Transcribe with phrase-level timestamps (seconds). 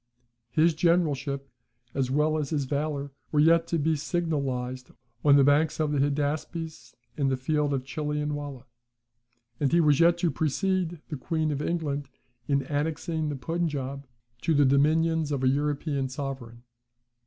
[0.49, 1.47] His generalship,
[1.93, 4.89] as well as his valour, were yet to be signalised
[5.23, 8.63] on the banks of the Hydaspes, and the field of Chillianwallah;
[9.59, 12.09] and he was yet to precede the Queen of England
[12.47, 14.05] in annexing the Punjaub
[14.41, 16.63] to the dominions of an European sovereign.